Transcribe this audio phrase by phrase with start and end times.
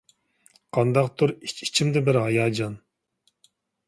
[0.77, 2.79] قانداقتۇر ئىچ-ئىچىمدە بىر ھاياجان.